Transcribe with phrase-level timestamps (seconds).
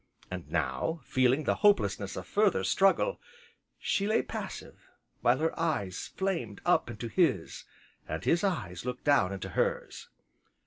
[0.31, 3.21] And now, feeling the hopelessness of further struggle,
[3.77, 4.89] she lay passive,
[5.21, 7.65] while her eyes flamed up into his,
[8.07, 10.09] and his eyes looked down into hers.